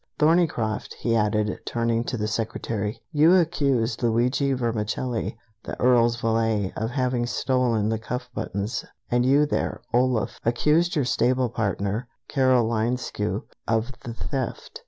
[0.17, 6.89] Thorneycroft," he added, turning to the secretary, "you accused Luigi Vermicelli, the Earl's valet, of
[6.89, 13.43] having stolen the cuff buttons, and you there, Olaf, accused your stable partner, Carol Linescu,
[13.67, 14.79] of the theft.